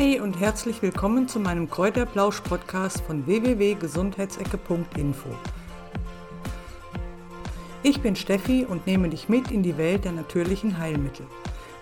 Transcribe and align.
Hey 0.00 0.18
und 0.18 0.40
herzlich 0.40 0.80
willkommen 0.80 1.28
zu 1.28 1.38
meinem 1.38 1.68
Kräuterplausch-Podcast 1.68 3.02
von 3.02 3.26
www.gesundheitsecke.info. 3.26 5.28
Ich 7.82 8.00
bin 8.00 8.16
Steffi 8.16 8.64
und 8.66 8.86
nehme 8.86 9.10
dich 9.10 9.28
mit 9.28 9.50
in 9.50 9.62
die 9.62 9.76
Welt 9.76 10.06
der 10.06 10.12
natürlichen 10.12 10.78
Heilmittel. 10.78 11.26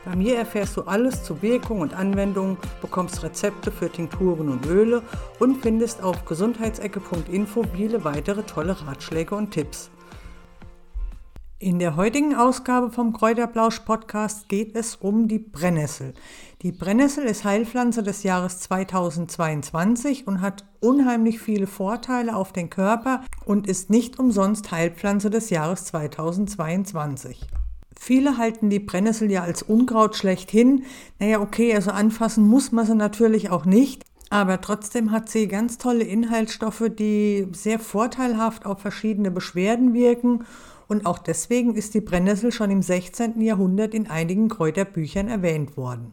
Bei 0.05 0.17
mir 0.17 0.37
erfährst 0.37 0.77
du 0.77 0.83
alles 0.83 1.23
zu 1.23 1.43
Wirkung 1.43 1.79
und 1.79 1.95
Anwendung, 1.95 2.57
bekommst 2.81 3.23
Rezepte 3.23 3.71
für 3.71 3.89
Tinkturen 3.89 4.49
und 4.49 4.67
Öle 4.67 5.05
und 5.39 5.63
findest 5.63 6.03
auf 6.03 6.25
gesundheitsecke.info 6.25 7.63
viele 7.73 8.03
weitere 8.03 8.43
tolle 8.43 8.85
Ratschläge 8.85 9.37
und 9.37 9.53
Tipps. 9.53 9.91
In 11.61 11.81
der 11.81 11.97
heutigen 11.97 12.37
Ausgabe 12.37 12.93
vom 12.93 13.13
Kräuterblausch 13.13 13.81
Podcast 13.81 14.49
geht 14.49 14.77
es 14.77 14.95
um 14.95 15.27
die 15.27 15.41
Brennnessel. 15.41 16.15
Die 16.63 16.71
Brennnessel 16.71 17.25
ist 17.25 17.43
Heilpflanze 17.43 18.05
des 18.05 18.23
Jahres 18.23 18.61
2022 18.61 20.29
und 20.29 20.41
hat 20.41 20.65
unheimlich 20.79 21.41
viele 21.41 21.67
Vorteile 21.67 22.37
auf 22.37 22.53
den 22.53 22.71
Körper 22.71 23.25
und 23.45 23.67
ist 23.67 23.91
nicht 23.91 24.21
umsonst 24.21 24.71
Heilpflanze 24.71 25.31
des 25.31 25.51
Jahres 25.51 25.87
2022. 25.87 27.45
Viele 27.99 28.39
halten 28.39 28.71
die 28.71 28.79
Brennnessel 28.79 29.29
ja 29.29 29.43
als 29.43 29.63
Unkraut 29.63 30.15
schlechthin. 30.15 30.85
Naja, 31.19 31.41
okay, 31.41 31.75
also 31.75 31.91
anfassen 31.91 32.47
muss 32.47 32.71
man 32.71 32.87
sie 32.87 32.95
natürlich 32.95 33.51
auch 33.51 33.65
nicht. 33.65 34.05
Aber 34.31 34.61
trotzdem 34.61 35.11
hat 35.11 35.29
sie 35.29 35.49
ganz 35.49 35.79
tolle 35.79 36.05
Inhaltsstoffe, 36.05 36.91
die 36.91 37.49
sehr 37.53 37.79
vorteilhaft 37.79 38.67
auf 38.67 38.81
verschiedene 38.81 39.31
Beschwerden 39.31 39.95
wirken 39.95 40.45
und 40.89 41.05
auch 41.07 41.19
deswegen 41.19 41.75
ist 41.75 41.95
die 41.95 42.01
Brennnessel 42.01 42.51
schon 42.51 42.71
im 42.71 42.83
16. 42.83 43.41
Jahrhundert 43.41 43.95
in 43.95 44.09
einigen 44.09 44.49
Kräuterbüchern 44.49 45.29
erwähnt 45.29 45.77
worden. 45.77 46.13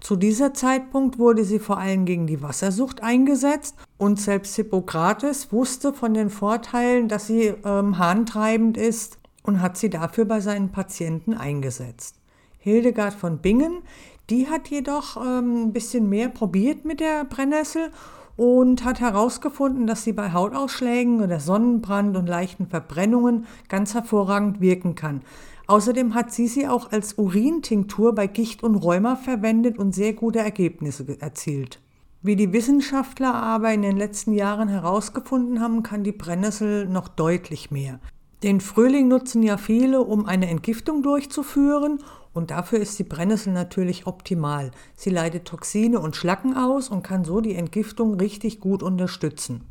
Zu 0.00 0.16
dieser 0.16 0.52
Zeitpunkt 0.52 1.18
wurde 1.18 1.44
sie 1.44 1.58
vor 1.58 1.78
allem 1.78 2.04
gegen 2.04 2.26
die 2.26 2.42
Wassersucht 2.42 3.02
eingesetzt 3.02 3.76
und 3.96 4.20
selbst 4.20 4.54
Hippokrates 4.56 5.52
wusste 5.52 5.94
von 5.94 6.12
den 6.12 6.28
Vorteilen, 6.28 7.08
dass 7.08 7.26
sie 7.26 7.54
ähm, 7.64 7.96
harntreibend 7.96 8.76
ist 8.76 9.18
und 9.42 9.62
hat 9.62 9.78
sie 9.78 9.88
dafür 9.88 10.26
bei 10.26 10.40
seinen 10.40 10.72
Patienten 10.72 11.34
eingesetzt. 11.34 12.16
Hildegard 12.58 13.14
von 13.14 13.38
Bingen, 13.38 13.82
die 14.30 14.48
hat 14.48 14.68
jedoch 14.68 15.16
ähm, 15.16 15.66
ein 15.66 15.72
bisschen 15.72 16.08
mehr 16.08 16.28
probiert 16.28 16.84
mit 16.84 17.00
der 17.00 17.24
Brennnessel 17.24 17.90
und 18.36 18.84
hat 18.84 19.00
herausgefunden, 19.00 19.86
dass 19.86 20.04
sie 20.04 20.12
bei 20.12 20.32
Hautausschlägen 20.32 21.20
oder 21.20 21.40
Sonnenbrand 21.40 22.16
und 22.16 22.26
leichten 22.26 22.66
Verbrennungen 22.66 23.46
ganz 23.68 23.94
hervorragend 23.94 24.60
wirken 24.60 24.94
kann. 24.94 25.22
Außerdem 25.66 26.14
hat 26.14 26.32
sie 26.32 26.46
sie 26.46 26.68
auch 26.68 26.92
als 26.92 27.14
Urintinktur 27.14 28.14
bei 28.14 28.26
Gicht 28.26 28.62
und 28.62 28.74
Rheuma 28.74 29.16
verwendet 29.16 29.78
und 29.78 29.94
sehr 29.94 30.12
gute 30.12 30.40
Ergebnisse 30.40 31.06
erzielt. 31.20 31.80
Wie 32.22 32.36
die 32.36 32.52
Wissenschaftler 32.52 33.34
aber 33.34 33.72
in 33.72 33.82
den 33.82 33.96
letzten 33.96 34.32
Jahren 34.32 34.68
herausgefunden 34.68 35.60
haben, 35.60 35.82
kann 35.82 36.04
die 36.04 36.12
Brennnessel 36.12 36.86
noch 36.86 37.08
deutlich 37.08 37.70
mehr. 37.70 38.00
Den 38.42 38.60
Frühling 38.60 39.08
nutzen 39.08 39.42
ja 39.42 39.56
viele, 39.56 40.02
um 40.02 40.26
eine 40.26 40.48
Entgiftung 40.48 41.02
durchzuführen 41.02 42.00
und 42.34 42.50
dafür 42.50 42.80
ist 42.80 42.98
die 42.98 43.04
Brennnessel 43.04 43.52
natürlich 43.52 44.06
optimal. 44.06 44.72
Sie 44.94 45.10
leitet 45.10 45.46
Toxine 45.46 46.00
und 46.00 46.16
Schlacken 46.16 46.56
aus 46.56 46.90
und 46.90 47.02
kann 47.02 47.24
so 47.24 47.40
die 47.40 47.54
Entgiftung 47.54 48.14
richtig 48.14 48.60
gut 48.60 48.82
unterstützen. 48.82 49.62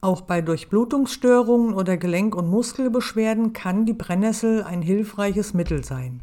Auch 0.00 0.20
bei 0.20 0.40
Durchblutungsstörungen 0.40 1.74
oder 1.74 1.96
Gelenk- 1.96 2.34
und 2.34 2.48
Muskelbeschwerden 2.48 3.52
kann 3.52 3.84
die 3.84 3.94
Brennnessel 3.94 4.62
ein 4.62 4.82
hilfreiches 4.82 5.54
Mittel 5.54 5.82
sein. 5.82 6.20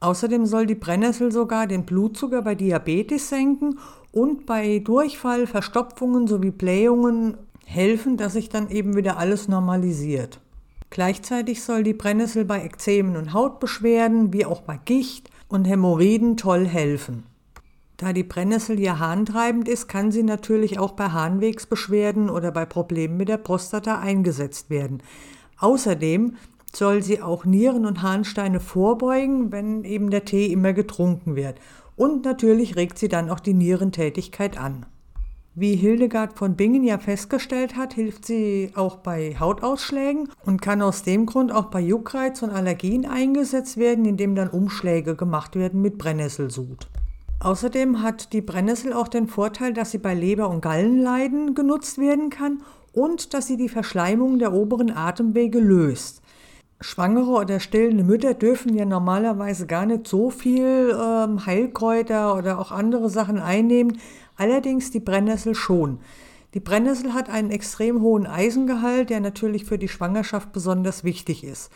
Außerdem 0.00 0.46
soll 0.46 0.66
die 0.66 0.74
Brennnessel 0.74 1.30
sogar 1.30 1.66
den 1.66 1.84
Blutzucker 1.84 2.42
bei 2.42 2.54
Diabetes 2.54 3.28
senken 3.28 3.78
und 4.12 4.46
bei 4.46 4.78
Durchfall, 4.78 5.46
Verstopfungen 5.46 6.26
sowie 6.26 6.50
Blähungen 6.50 7.36
helfen, 7.66 8.16
dass 8.16 8.32
sich 8.32 8.48
dann 8.48 8.70
eben 8.70 8.96
wieder 8.96 9.18
alles 9.18 9.46
normalisiert. 9.46 10.40
Gleichzeitig 10.88 11.62
soll 11.62 11.84
die 11.84 11.94
Brennnessel 11.94 12.44
bei 12.44 12.64
Ekzemen 12.64 13.16
und 13.16 13.32
Hautbeschwerden 13.32 14.32
wie 14.32 14.44
auch 14.44 14.62
bei 14.62 14.78
Gicht 14.84 15.29
und 15.50 15.66
Hämorrhoiden 15.66 16.36
toll 16.36 16.66
helfen. 16.66 17.24
Da 17.96 18.14
die 18.14 18.22
Brennnessel 18.22 18.80
ja 18.80 18.98
harntreibend 18.98 19.68
ist, 19.68 19.86
kann 19.86 20.10
sie 20.10 20.22
natürlich 20.22 20.78
auch 20.78 20.92
bei 20.92 21.08
Harnwegsbeschwerden 21.10 22.30
oder 22.30 22.50
bei 22.50 22.64
Problemen 22.64 23.18
mit 23.18 23.28
der 23.28 23.36
Prostata 23.36 23.98
eingesetzt 23.98 24.70
werden. 24.70 25.02
Außerdem 25.58 26.36
soll 26.74 27.02
sie 27.02 27.20
auch 27.20 27.44
Nieren- 27.44 27.84
und 27.84 28.00
Harnsteine 28.00 28.60
vorbeugen, 28.60 29.52
wenn 29.52 29.84
eben 29.84 30.08
der 30.08 30.24
Tee 30.24 30.46
immer 30.46 30.72
getrunken 30.72 31.36
wird. 31.36 31.58
Und 31.96 32.24
natürlich 32.24 32.76
regt 32.76 32.98
sie 32.98 33.08
dann 33.08 33.28
auch 33.28 33.40
die 33.40 33.52
Nierentätigkeit 33.52 34.56
an. 34.56 34.86
Wie 35.56 35.74
Hildegard 35.74 36.38
von 36.38 36.54
Bingen 36.54 36.84
ja 36.84 36.98
festgestellt 36.98 37.76
hat, 37.76 37.94
hilft 37.94 38.24
sie 38.24 38.70
auch 38.76 38.98
bei 38.98 39.34
Hautausschlägen 39.40 40.28
und 40.46 40.62
kann 40.62 40.80
aus 40.80 41.02
dem 41.02 41.26
Grund 41.26 41.50
auch 41.50 41.66
bei 41.66 41.80
Juckreiz 41.80 42.40
und 42.42 42.50
Allergien 42.50 43.04
eingesetzt 43.04 43.76
werden, 43.76 44.04
indem 44.04 44.36
dann 44.36 44.48
Umschläge 44.48 45.16
gemacht 45.16 45.56
werden 45.56 45.82
mit 45.82 45.98
Brennnesselsud. 45.98 46.86
Außerdem 47.40 48.00
hat 48.00 48.32
die 48.32 48.42
Brennnessel 48.42 48.92
auch 48.92 49.08
den 49.08 49.26
Vorteil, 49.26 49.72
dass 49.72 49.90
sie 49.90 49.98
bei 49.98 50.14
Leber- 50.14 50.48
und 50.48 50.60
Gallenleiden 50.60 51.56
genutzt 51.56 51.98
werden 51.98 52.30
kann 52.30 52.62
und 52.92 53.34
dass 53.34 53.48
sie 53.48 53.56
die 53.56 53.68
Verschleimung 53.68 54.38
der 54.38 54.52
oberen 54.52 54.92
Atemwege 54.92 55.58
löst. 55.58 56.19
Schwangere 56.80 57.30
oder 57.30 57.60
stillende 57.60 58.04
Mütter 58.04 58.34
dürfen 58.34 58.74
ja 58.74 58.86
normalerweise 58.86 59.66
gar 59.66 59.84
nicht 59.84 60.06
so 60.08 60.30
viel 60.30 60.96
ähm, 60.98 61.44
Heilkräuter 61.44 62.36
oder 62.36 62.58
auch 62.58 62.72
andere 62.72 63.10
Sachen 63.10 63.38
einnehmen, 63.38 63.98
Allerdings 64.40 64.90
die 64.90 65.00
Brennnessel 65.00 65.54
schon. 65.54 65.98
Die 66.54 66.60
Brennnessel 66.60 67.12
hat 67.12 67.28
einen 67.28 67.50
extrem 67.50 68.00
hohen 68.00 68.26
Eisengehalt, 68.26 69.10
der 69.10 69.20
natürlich 69.20 69.66
für 69.66 69.76
die 69.76 69.86
Schwangerschaft 69.86 70.50
besonders 70.52 71.04
wichtig 71.04 71.44
ist. 71.44 71.70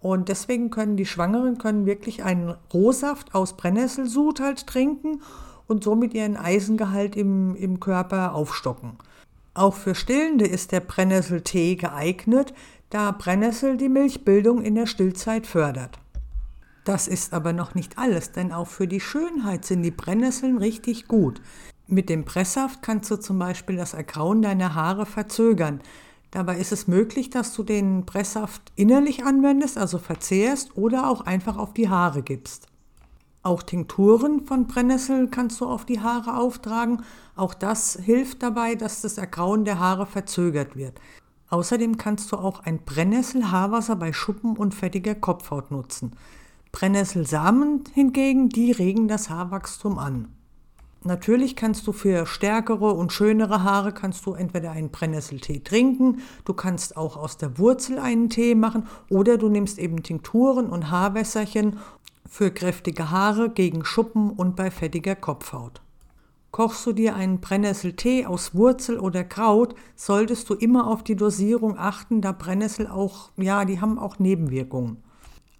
Und 0.00 0.28
deswegen 0.28 0.70
können 0.70 0.96
die 0.96 1.06
Schwangeren 1.06 1.58
können 1.58 1.86
wirklich 1.86 2.24
einen 2.24 2.56
Rohsaft 2.74 3.36
aus 3.36 3.56
Brennnesselsud 3.56 4.40
halt 4.40 4.66
trinken 4.66 5.22
und 5.68 5.84
somit 5.84 6.12
ihren 6.12 6.36
Eisengehalt 6.36 7.14
im, 7.14 7.54
im 7.54 7.78
Körper 7.78 8.34
aufstocken. 8.34 8.94
Auch 9.54 9.74
für 9.74 9.94
Stillende 9.94 10.44
ist 10.44 10.72
der 10.72 10.80
Brennnesseltee 10.80 11.76
geeignet, 11.76 12.52
da 12.90 13.10
Brennnessel 13.10 13.76
die 13.76 13.88
Milchbildung 13.88 14.62
in 14.62 14.74
der 14.74 14.86
Stillzeit 14.86 15.46
fördert. 15.46 15.98
Das 16.84 17.06
ist 17.06 17.34
aber 17.34 17.52
noch 17.52 17.74
nicht 17.74 17.98
alles, 17.98 18.32
denn 18.32 18.50
auch 18.50 18.66
für 18.66 18.88
die 18.88 19.00
Schönheit 19.00 19.66
sind 19.66 19.82
die 19.82 19.90
Brennnesseln 19.90 20.56
richtig 20.56 21.06
gut. 21.06 21.42
Mit 21.86 22.08
dem 22.08 22.24
Presssaft 22.24 22.80
kannst 22.80 23.10
du 23.10 23.16
zum 23.16 23.38
Beispiel 23.38 23.76
das 23.76 23.92
Ergrauen 23.92 24.40
deiner 24.40 24.74
Haare 24.74 25.04
verzögern. 25.04 25.80
Dabei 26.30 26.56
ist 26.58 26.72
es 26.72 26.88
möglich, 26.88 27.28
dass 27.30 27.54
du 27.54 27.62
den 27.62 28.06
Presssaft 28.06 28.72
innerlich 28.74 29.24
anwendest, 29.24 29.76
also 29.76 29.98
verzehrst 29.98 30.76
oder 30.76 31.10
auch 31.10 31.22
einfach 31.22 31.58
auf 31.58 31.74
die 31.74 31.88
Haare 31.88 32.22
gibst. 32.22 32.66
Auch 33.42 33.62
Tinkturen 33.62 34.44
von 34.44 34.66
Brennnessel 34.66 35.28
kannst 35.28 35.60
du 35.60 35.66
auf 35.66 35.84
die 35.84 36.00
Haare 36.00 36.36
auftragen. 36.36 37.02
Auch 37.36 37.54
das 37.54 37.98
hilft 38.02 38.42
dabei, 38.42 38.74
dass 38.74 39.02
das 39.02 39.16
Ergrauen 39.16 39.64
der 39.64 39.78
Haare 39.78 40.06
verzögert 40.06 40.76
wird. 40.76 41.00
Außerdem 41.50 41.96
kannst 41.96 42.30
du 42.32 42.36
auch 42.36 42.60
ein 42.60 42.84
Brennnessel-Haarwasser 42.84 43.96
bei 43.96 44.12
Schuppen 44.12 44.56
und 44.56 44.74
fettiger 44.74 45.14
Kopfhaut 45.14 45.70
nutzen. 45.70 46.12
Brennnesselsamen 46.72 47.84
hingegen, 47.94 48.50
die 48.50 48.72
regen 48.72 49.08
das 49.08 49.30
Haarwachstum 49.30 49.98
an. 49.98 50.28
Natürlich 51.04 51.54
kannst 51.54 51.86
du 51.86 51.92
für 51.92 52.26
stärkere 52.26 52.92
und 52.92 53.12
schönere 53.12 53.62
Haare 53.62 53.92
kannst 53.92 54.26
du 54.26 54.34
entweder 54.34 54.72
einen 54.72 54.90
Brennnesseltee 54.90 55.60
trinken, 55.60 56.22
du 56.44 56.54
kannst 56.54 56.96
auch 56.96 57.16
aus 57.16 57.36
der 57.36 57.56
Wurzel 57.56 57.98
einen 57.98 58.30
Tee 58.30 58.56
machen 58.56 58.86
oder 59.08 59.38
du 59.38 59.48
nimmst 59.48 59.78
eben 59.78 60.02
Tinkturen 60.02 60.66
und 60.66 60.90
Haarwässerchen 60.90 61.78
für 62.28 62.50
kräftige 62.50 63.10
Haare 63.10 63.48
gegen 63.48 63.84
Schuppen 63.84 64.30
und 64.30 64.56
bei 64.56 64.70
fettiger 64.70 65.14
Kopfhaut. 65.14 65.80
Kochst 66.58 66.84
du 66.86 66.92
dir 66.92 67.14
einen 67.14 67.38
Brennnesseltee 67.38 68.26
aus 68.26 68.52
Wurzel 68.52 68.98
oder 68.98 69.22
Kraut, 69.22 69.76
solltest 69.94 70.50
du 70.50 70.54
immer 70.54 70.88
auf 70.88 71.04
die 71.04 71.14
Dosierung 71.14 71.78
achten, 71.78 72.20
da 72.20 72.32
Brennnessel 72.32 72.88
auch, 72.88 73.30
ja, 73.36 73.64
die 73.64 73.80
haben 73.80 73.96
auch 73.96 74.18
Nebenwirkungen. 74.18 74.96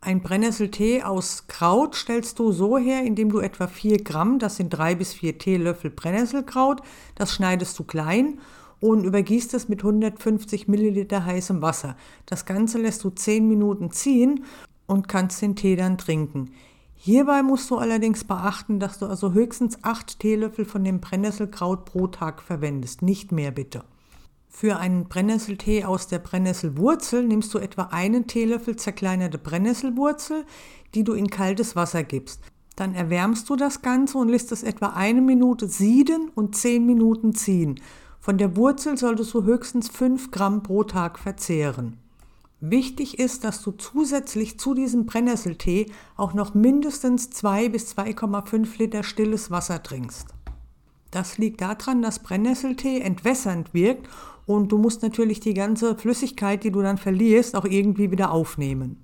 Ein 0.01 0.23
Brennnesseltee 0.23 1.05
aus 1.05 1.45
Kraut 1.47 1.95
stellst 1.95 2.41
du 2.41 2.51
so 2.51 2.79
her, 2.79 3.05
indem 3.05 3.31
du 3.31 3.39
etwa 3.39 3.69
4 3.69 4.03
Gramm, 4.03 4.41
das 4.41 4.57
sind 4.57 4.71
3 4.71 4.97
bis 4.97 5.15
4 5.15 5.39
Teelöffel 5.39 5.91
Brennnesselkraut, 5.91 6.83
das 7.15 7.33
schneidest 7.33 7.79
du 7.79 7.85
klein 7.85 8.41
und 8.81 9.05
übergießt 9.05 9.55
es 9.55 9.69
mit 9.69 9.85
150 9.85 10.67
Milliliter 10.67 11.25
heißem 11.25 11.63
Wasser. 11.63 11.95
Das 12.27 12.45
Ganze 12.45 12.79
lässt 12.79 13.05
du 13.05 13.11
10 13.11 13.47
Minuten 13.47 13.93
ziehen 13.93 14.45
und 14.89 15.07
kannst 15.07 15.43
den 15.43 15.55
Tee 15.55 15.77
dann 15.77 15.97
trinken. 15.97 16.51
Hierbei 17.01 17.45
musst 17.45 17.71
du 17.71 17.77
allerdings 17.77 18.25
beachten, 18.25 18.81
dass 18.81 18.99
du 18.99 19.07
also 19.07 19.33
höchstens 19.33 19.79
8 19.83 20.19
Teelöffel 20.19 20.65
von 20.65 20.83
dem 20.83 20.99
Brennnesselkraut 21.01 21.85
pro 21.85 22.09
Tag 22.09 22.43
verwendest, 22.43 23.03
nicht 23.03 23.31
mehr 23.31 23.53
bitte. 23.53 23.85
Für 24.49 24.79
einen 24.79 25.05
Brennnesseltee 25.05 25.85
aus 25.85 26.09
der 26.09 26.19
Brennnesselwurzel 26.19 27.25
nimmst 27.25 27.55
du 27.55 27.59
etwa 27.59 27.85
einen 27.93 28.27
Teelöffel 28.27 28.75
zerkleinerte 28.75 29.39
Brennnesselwurzel, 29.39 30.45
die 30.97 31.05
du 31.05 31.13
in 31.13 31.31
kaltes 31.31 31.77
Wasser 31.77 32.03
gibst. 32.03 32.41
Dann 32.75 32.97
erwärmst 32.97 33.49
du 33.49 33.55
das 33.55 33.81
Ganze 33.81 34.19
und 34.19 34.29
lässt 34.29 34.51
es 34.51 34.65
etwa 34.65 34.89
eine 34.89 35.21
Minute 35.21 35.69
sieden 35.69 36.31
und 36.35 36.57
zehn 36.57 36.85
Minuten 36.85 37.33
ziehen. 37.33 37.81
Von 38.19 38.39
der 38.39 38.57
Wurzel 38.57 38.99
solltest 38.99 39.33
du 39.35 39.45
höchstens 39.45 39.89
5 39.89 40.33
Gramm 40.33 40.65
pro 40.65 40.83
Tag 40.83 41.21
verzehren. 41.21 41.99
Wichtig 42.61 43.21
ist, 43.21 43.45
dass 43.45 43.63
du 43.63 43.71
zusätzlich 43.71 44.59
zu 44.59 44.75
diesem 44.75 45.07
Brennnesseltee 45.07 45.87
auch 46.17 46.35
noch 46.35 46.55
mindestens 46.55 47.31
2 47.31 47.69
bis 47.69 47.97
2,5 47.97 48.79
Liter 48.79 49.05
stilles 49.05 49.53
Wasser 49.53 49.81
trinkst. 49.81 50.27
Das 51.13 51.39
liegt 51.39 51.61
daran, 51.61 52.03
dass 52.03 52.19
Brennnesseltee 52.19 53.01
entwässernd 53.01 53.73
wirkt 53.75 54.09
und 54.45 54.73
du 54.73 54.79
musst 54.79 55.03
natürlich 55.03 55.39
die 55.39 55.55
ganze 55.55 55.97
Flüssigkeit, 55.97 56.65
die 56.65 56.73
du 56.73 56.83
dann 56.83 56.99
verlierst, 56.99 57.55
auch 57.55 57.65
irgendwie 57.65 58.11
wieder 58.11 58.33
aufnehmen. 58.33 58.97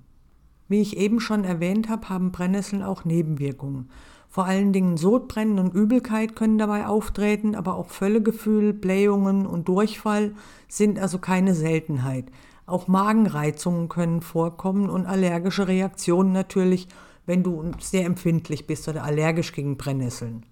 Wie 0.67 0.81
ich 0.81 0.97
eben 0.97 1.21
schon 1.21 1.45
erwähnt 1.45 1.87
habe, 1.87 2.09
haben 2.09 2.31
Brennnesseln 2.31 2.83
auch 2.83 3.05
Nebenwirkungen. 3.05 3.89
Vor 4.27 4.45
allen 4.45 4.73
Dingen 4.73 4.97
Sodbrennen 4.97 5.59
und 5.59 5.73
Übelkeit 5.73 6.35
können 6.35 6.57
dabei 6.57 6.87
auftreten, 6.87 7.55
aber 7.55 7.75
auch 7.75 7.87
Völlegefühl, 7.87 8.73
Blähungen 8.73 9.45
und 9.45 9.69
Durchfall 9.69 10.33
sind 10.67 10.99
also 10.99 11.19
keine 11.19 11.55
Seltenheit. 11.55 12.25
Auch 12.65 12.87
Magenreizungen 12.87 13.89
können 13.89 14.21
vorkommen 14.21 14.89
und 14.89 15.05
allergische 15.05 15.67
Reaktionen 15.67 16.31
natürlich, 16.31 16.87
wenn 17.25 17.43
du 17.43 17.71
sehr 17.79 18.05
empfindlich 18.05 18.67
bist 18.67 18.87
oder 18.87 19.03
allergisch 19.03 19.53
gegen 19.53 19.77
Brennnesseln. 19.77 20.45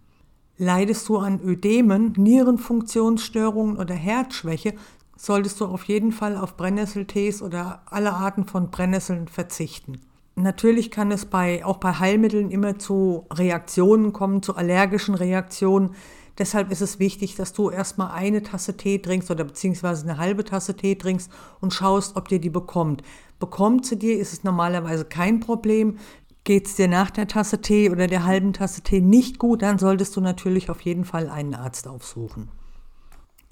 Leidest 0.57 1.09
du 1.09 1.17
an 1.17 1.41
Ödemen, 1.43 2.13
Nierenfunktionsstörungen 2.15 3.77
oder 3.77 3.95
Herzschwäche, 3.95 4.75
solltest 5.17 5.59
du 5.59 5.65
auf 5.65 5.85
jeden 5.85 6.11
Fall 6.11 6.37
auf 6.37 6.57
Brennnesseltees 6.57 7.41
oder 7.41 7.81
alle 7.85 8.13
Arten 8.13 8.45
von 8.45 8.69
Brennnesseln 8.69 9.27
verzichten. 9.27 9.99
Natürlich 10.35 10.89
kann 10.89 11.11
es 11.11 11.25
bei, 11.25 11.63
auch 11.63 11.77
bei 11.77 11.93
Heilmitteln 11.93 12.49
immer 12.49 12.79
zu 12.79 13.25
Reaktionen 13.31 14.13
kommen, 14.13 14.41
zu 14.41 14.55
allergischen 14.55 15.15
Reaktionen. 15.15 15.91
Deshalb 16.37 16.71
ist 16.71 16.81
es 16.81 16.99
wichtig, 16.99 17.35
dass 17.35 17.53
du 17.53 17.69
erstmal 17.69 18.11
eine 18.11 18.41
Tasse 18.41 18.75
Tee 18.75 18.97
trinkst 18.99 19.29
oder 19.29 19.43
beziehungsweise 19.43 20.03
eine 20.03 20.17
halbe 20.17 20.43
Tasse 20.43 20.75
Tee 20.75 20.95
trinkst 20.95 21.31
und 21.61 21.73
schaust, 21.73 22.15
ob 22.15 22.27
dir 22.27 22.39
die 22.39 22.49
bekommt. 22.49 23.03
Bekommt 23.39 23.85
sie 23.85 23.99
dir, 23.99 24.17
ist 24.17 24.33
es 24.33 24.43
normalerweise 24.43 25.05
kein 25.05 25.39
Problem. 25.39 25.99
Geht 26.43 26.67
es 26.67 26.75
dir 26.75 26.87
nach 26.87 27.11
der 27.11 27.27
Tasse 27.27 27.61
Tee 27.61 27.89
oder 27.89 28.07
der 28.07 28.25
halben 28.25 28.51
Tasse 28.51 28.81
Tee 28.81 28.99
nicht 28.99 29.37
gut, 29.37 29.61
dann 29.61 29.77
solltest 29.77 30.15
du 30.15 30.21
natürlich 30.21 30.69
auf 30.69 30.81
jeden 30.81 31.05
Fall 31.05 31.29
einen 31.29 31.53
Arzt 31.53 31.87
aufsuchen. 31.87 32.49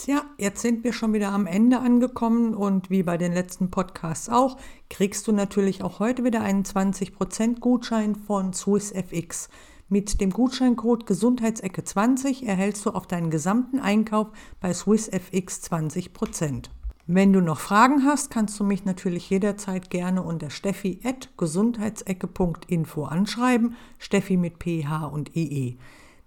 Tja, 0.04 0.24
jetzt 0.40 0.64
sind 0.64 0.84
wir 0.84 0.94
schon 0.94 1.14
wieder 1.14 1.30
am 1.30 1.46
Ende 1.46 1.80
angekommen 1.80 2.56
und 2.56 2.90
wie 2.90 3.04
bei 3.04 3.20
den 3.20 3.34
letzten 3.34 3.70
Podcasts 3.70 4.30
auch, 4.30 4.58
kriegst 4.90 5.28
du 5.28 5.32
natürlich 5.32 5.84
auch 5.84 6.00
heute 6.00 6.24
wieder 6.24 6.42
einen 6.42 6.64
20% 6.64 7.60
Gutschein 7.60 8.16
von 8.16 8.52
SwissFX. 8.52 9.48
Mit 9.94 10.22
dem 10.22 10.30
Gutscheincode 10.30 11.06
Gesundheitsecke 11.06 11.84
20 11.84 12.48
erhältst 12.48 12.86
du 12.86 12.92
auf 12.92 13.08
deinen 13.08 13.30
gesamten 13.30 13.78
Einkauf 13.78 14.28
bei 14.62 14.74
SwissFX 14.74 15.70
20%. 15.70 16.70
Wenn 17.08 17.34
du 17.34 17.42
noch 17.42 17.60
Fragen 17.60 18.06
hast, 18.06 18.32
kannst 18.32 18.58
du 18.58 18.64
mich 18.64 18.86
natürlich 18.86 19.30
jederzeit 19.30 19.90
gerne 19.90 20.24
unter 20.24 20.50
steffi.gesundheitsecke.info 20.50 23.04
anschreiben, 23.04 23.76
Steffi 24.00 24.38
mit 24.38 24.64
PH 24.64 25.08
und 25.08 25.36
EE. 25.36 25.76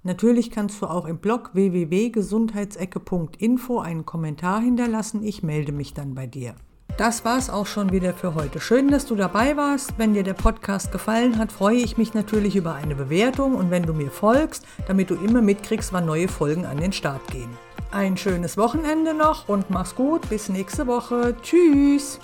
Natürlich 0.02 0.50
kannst 0.50 0.82
du 0.82 0.86
auch 0.86 1.06
im 1.06 1.16
Blog 1.16 1.54
www.gesundheitsecke.info 1.54 3.78
einen 3.78 4.04
Kommentar 4.04 4.60
hinterlassen. 4.60 5.22
Ich 5.22 5.42
melde 5.42 5.72
mich 5.72 5.94
dann 5.94 6.14
bei 6.14 6.26
dir. 6.26 6.54
Das 6.96 7.24
war's 7.24 7.50
auch 7.50 7.66
schon 7.66 7.90
wieder 7.90 8.14
für 8.14 8.36
heute. 8.36 8.60
Schön, 8.60 8.88
dass 8.88 9.04
du 9.04 9.16
dabei 9.16 9.56
warst. 9.56 9.94
Wenn 9.98 10.14
dir 10.14 10.22
der 10.22 10.34
Podcast 10.34 10.92
gefallen 10.92 11.38
hat, 11.38 11.50
freue 11.50 11.78
ich 11.78 11.98
mich 11.98 12.14
natürlich 12.14 12.54
über 12.54 12.76
eine 12.76 12.94
Bewertung 12.94 13.56
und 13.56 13.72
wenn 13.72 13.82
du 13.82 13.92
mir 13.92 14.12
folgst, 14.12 14.64
damit 14.86 15.10
du 15.10 15.16
immer 15.16 15.42
mitkriegst, 15.42 15.92
wann 15.92 16.06
neue 16.06 16.28
Folgen 16.28 16.64
an 16.66 16.76
den 16.76 16.92
Start 16.92 17.26
gehen. 17.32 17.50
Ein 17.90 18.16
schönes 18.16 18.56
Wochenende 18.56 19.12
noch 19.12 19.48
und 19.48 19.70
mach's 19.70 19.96
gut. 19.96 20.28
Bis 20.28 20.48
nächste 20.48 20.86
Woche. 20.86 21.34
Tschüss. 21.42 22.20